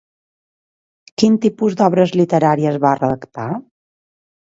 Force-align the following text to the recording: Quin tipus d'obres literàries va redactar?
Quin 1.23 1.37
tipus 1.45 1.79
d'obres 1.83 2.17
literàries 2.25 2.83
va 2.89 2.97
redactar? 3.05 3.49